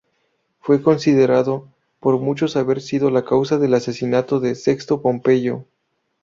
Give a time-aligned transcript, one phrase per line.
[0.61, 1.67] Fue considerado
[1.99, 5.65] por muchos haber sido la causa del asesinato de Sexto Pompeyo.